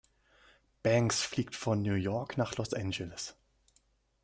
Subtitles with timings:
[0.81, 3.35] Banks fliegt von New York nach Los Angeles.